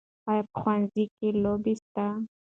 آیا 0.29 0.43
په 0.49 0.53
ښوونځي 0.59 1.05
کې 1.17 1.27
لوبې 1.43 1.73
سته؟ 1.81 2.05